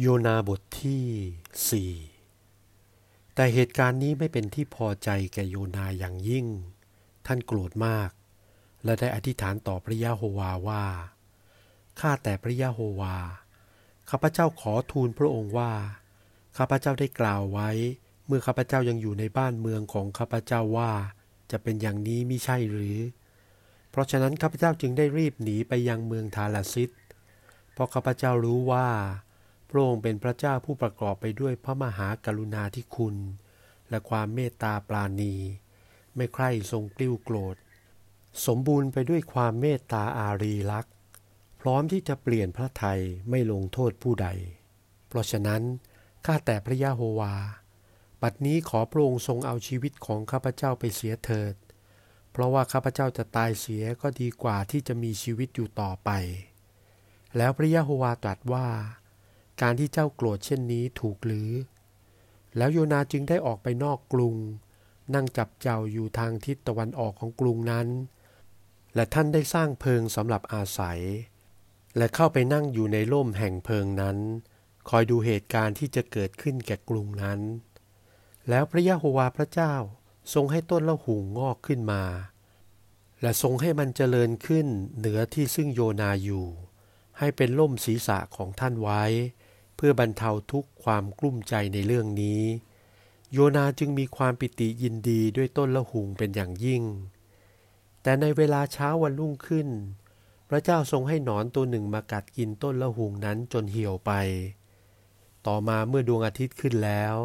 [0.00, 1.06] โยนาบทที่
[1.68, 1.92] สี่
[3.34, 6.46] แต่เหตุการณ์นี้ไม่เป็นที่พอใจแก่โยนาอย่างยิ่ง
[7.26, 8.10] ท่านโกรธมาก
[8.84, 10.84] และได้อธิษฐานต่อพระยะโฮวาว่า
[12.00, 13.16] ข้าแต่พระยะโฮวา
[14.10, 15.72] ข้าพเจ้าขอทูลพระองค์ว่า
[16.56, 17.70] ข้าพเจ้าได้กล่าวไว้
[18.26, 20.92] เมื่อข้าพเจ้ายังอยู่ในบ้านเมืองของข้าพเจ้าว่า
[21.50, 22.98] จะเป็นอย่างนี้มิใช่หรือ
[23.90, 26.90] เพราะฉะนั้นข้าพเจ้าจึงได้รีบหนีไปยังเมืองทาลาซิส
[27.72, 28.88] เพราะข้าพเจ้ารู้ว่า
[29.70, 33.16] พระองค์เป็นพระเจ้าผู้ประกอบไปด้วยพระมหากรุณาธิคุณ
[33.90, 35.34] และความเมตตาปราณี
[36.16, 37.56] ไม่ใคร่ทรงกลิ้วโกรธ
[38.46, 40.94] สมบูรณ์ไปด้วยความเมตตาอารีลักษ์
[41.60, 43.00] พร้อมที่จะเปลี่ยนพระทัย
[43.30, 44.28] ไม่ลงโทษผู้ใด
[45.08, 45.62] เพราะฉะนั้น
[46.26, 47.34] ข้าแต่พระยาโฮวา
[48.22, 51.54] บัดนี้ขอพระองค์ทรงเอาชีวิตของข้าพเจ้าไปเสียเถิด
[52.32, 56.10] เพราะว่าข้าพเจ้าจะตายเสียก็ดีกว่าที่จะมีชีวิตอยู่ต่อไป
[57.36, 58.66] แล้วพระยาโฮวาตรัสว่า
[59.60, 61.50] การที่เจ้าโกรธเช่นนี้ถูกหรือ
[62.56, 64.36] แล้วโยนาจึงได้ออกไปนอกกรุง
[65.14, 67.88] นั่งจับเจ้าอยู่ทางทิศตะวันออกของกรุงนั้น
[68.94, 71.00] และท่านได้สร้างเพิงสำหรับอาศัย
[71.96, 74.18] และเข้าไปนั่งอยู่ในร่มแห่งเพิงนั้น
[74.88, 77.40] คอยดูเหตุการณ์ที่จะเกิดขึ้นแก่กรุงนั้น
[78.48, 79.74] แล้วพระยะโฮวาพระเจ้า
[80.34, 82.02] ทรงให้ต้นละหูงงอกขึ้นมา
[83.22, 84.66] และทรงให้มันเจริญขึ้น
[84.98, 86.46] เหนือที่ซึ่งโยนาอยู่
[87.18, 89.02] ให้เป็นล่มศีรษะของท่านไว้
[89.76, 92.42] เพื่อบรรเทาทุกความกลุ้มใจในเรื่องนี้
[93.32, 96.82] โยนาจึงมีความปิติยินดีด้วยต้นละหุงเป็นอย่างยิ่ง
[98.02, 99.68] แต่ในเวลาเช้าวันรุ่งขึ้น
[100.48, 104.12] พระเจ้าทรงให้หนอนตัวหนึ่งมากัดกินต้นละหุงนั้นจนเหี่ยวไป
[105.46, 107.16] ต่อมาเมื่อดวงอาทิตย์ขึ้นแล้ว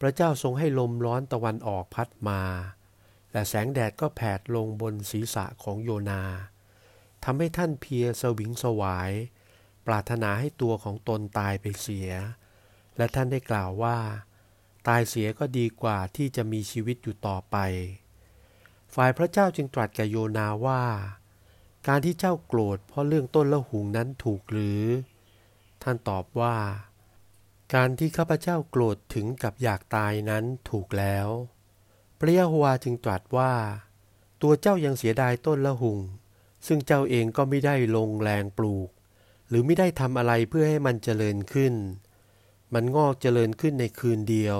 [0.00, 2.42] พระเจ้าทรงให้ลมร้อนตะวันออกพัดมา
[3.32, 6.22] และแสงแดดก็แผดลงบนศีรษะของโยนา
[7.24, 9.12] ทำให้ท่านเพียสวิงสวาย
[9.86, 12.10] ปรารถนาให้ตัวของตนตายไปเสีย
[12.96, 13.98] และท่านได้กล่าวว่า
[14.88, 17.56] ตายเสียก็ดีกว่าที่จะมีชีวิตอยู่ต่อไป
[18.94, 20.82] ฝ่ายพระเจ้าจึงตรัสแก่โยนาว่า
[21.88, 24.84] การที่เจ้าโกรธเพราะเรื่องต้นละหุงนั้นถูกหรือ
[25.82, 26.56] ท่านตอบว่า
[27.74, 31.28] การที่ข้าพเจ้าโกรธถึงกับอยากตายนั้นถูกแล้ว
[32.18, 33.52] พระยะโฮวาจึงตรัสว่า
[34.42, 35.98] ตัวเจ้ายังเสียดายต้นละหุง
[36.66, 38.88] ซึ่งเจ้าเองก็ไม่ได้ลงแรงปลูก
[39.48, 41.74] หรือไม่ได้ทำอะไรเพื่อให้มันเจริญขึ้น
[42.74, 44.58] มันงอกเจริญขึ้นในคืนเดียว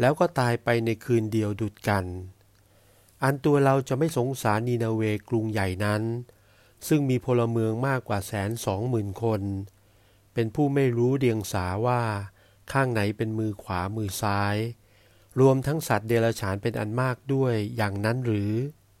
[0.00, 2.04] แล้วก็ตายไปในคืนเดียวดุดกัน
[3.22, 6.02] อันตัวเราจะไม่สงสารนีนาเวกรุงใหญ่นั้น
[6.88, 9.42] ซึ่งมีพลเมืองมากกว่าแสนสองหมื่นคน
[10.34, 12.02] เป็นผู้ไม่รู้เดียงสาว่า
[12.72, 14.56] ข้างไหนเป็นมือขวามือซ้าย
[15.40, 18.52] รวมทั้งสัตว์เดรัจฉานเป็นอันมากด้วยอย่างนั้นหรือ